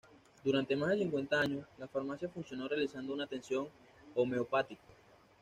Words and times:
Durante 0.43 0.75
más 0.75 0.89
de 0.89 0.97
cincuenta 0.97 1.39
años, 1.39 1.63
la 1.77 1.87
farmacia 1.87 2.27
funcionó 2.27 2.67
realizando 2.67 3.13
una 3.13 3.25
atención 3.25 3.67
homeopática. 4.15 4.81